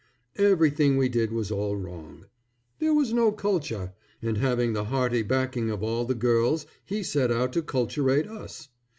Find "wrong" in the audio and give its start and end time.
1.75-2.25